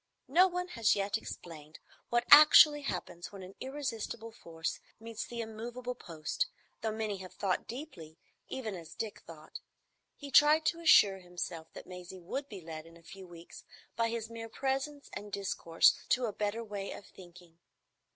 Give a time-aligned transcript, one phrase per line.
[0.27, 1.77] No one has yet explained
[2.09, 6.47] what actually happens when an irresistible force meets the immovable post,
[6.81, 8.17] though many have thought deeply,
[8.49, 9.59] even as Dick thought.
[10.15, 13.63] He tried to assure himself that Maisie would be led in a few weeks
[13.95, 17.59] by his mere presence and discourse to a better way of thinking.